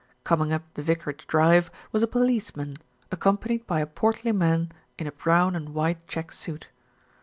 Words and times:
Coming 0.23 0.51
up 0.51 0.63
the 0.73 0.81
vicarage 0.81 1.27
drive 1.27 1.69
was 1.91 2.01
a 2.01 2.07
policeman, 2.07 2.77
accompanied 3.11 3.67
by 3.67 3.81
a 3.81 3.85
portly 3.85 4.31
man 4.31 4.71
in 4.97 5.05
a 5.05 5.11
brown 5.11 5.55
and 5.55 5.75
white 5.75 6.07
check 6.07 6.31
suit. 6.31 6.69